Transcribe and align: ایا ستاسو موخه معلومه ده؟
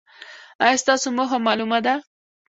ایا 0.63 0.81
ستاسو 0.83 1.07
موخه 1.17 1.37
معلومه 1.47 1.79
ده؟ 1.85 1.93